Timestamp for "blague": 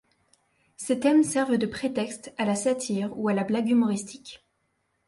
3.43-3.69